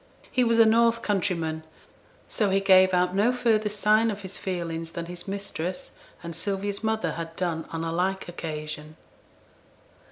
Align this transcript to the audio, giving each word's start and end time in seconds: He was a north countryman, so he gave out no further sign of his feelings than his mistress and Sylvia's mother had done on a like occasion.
He 0.31 0.43
was 0.43 0.57
a 0.57 0.65
north 0.65 1.03
countryman, 1.03 1.63
so 2.27 2.49
he 2.49 2.59
gave 2.59 2.91
out 2.91 3.13
no 3.13 3.31
further 3.31 3.69
sign 3.69 4.09
of 4.09 4.23
his 4.23 4.35
feelings 4.35 4.93
than 4.93 5.05
his 5.05 5.27
mistress 5.27 5.91
and 6.23 6.35
Sylvia's 6.35 6.83
mother 6.83 7.11
had 7.11 7.35
done 7.35 7.65
on 7.71 7.83
a 7.83 7.91
like 7.91 8.27
occasion. 8.27 8.97